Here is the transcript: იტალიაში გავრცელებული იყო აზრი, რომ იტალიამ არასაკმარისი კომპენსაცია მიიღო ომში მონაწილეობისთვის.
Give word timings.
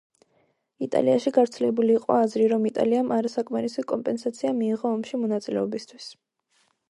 იტალიაში 0.85 1.33
გავრცელებული 1.35 1.93
იყო 1.97 2.15
აზრი, 2.21 2.47
რომ 2.53 2.65
იტალიამ 2.71 3.13
არასაკმარისი 3.19 3.85
კომპენსაცია 3.93 4.55
მიიღო 4.63 4.93
ომში 4.95 5.23
მონაწილეობისთვის. 5.27 6.09